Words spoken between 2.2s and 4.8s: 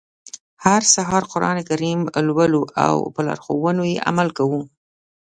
لولو او په لارښوونو يې عمل کوو.